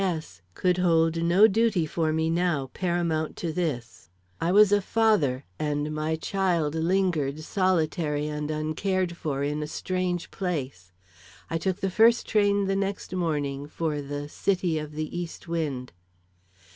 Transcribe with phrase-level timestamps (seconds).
[0.03, 4.09] S could hold no duty for me now paramount to this.
[4.41, 10.31] I was a father and my child lingered solitary and uncared for in a strange
[10.31, 10.91] place.
[11.51, 15.93] I took the first train the next morning for the "city of the east wind."